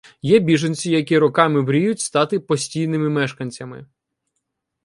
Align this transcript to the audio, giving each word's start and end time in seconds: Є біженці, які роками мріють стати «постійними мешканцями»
Є 0.21 0.39
біженці, 0.39 0.91
які 0.91 1.17
роками 1.17 1.61
мріють 1.61 1.99
стати 1.99 2.39
«постійними 2.39 3.09
мешканцями» 3.09 3.85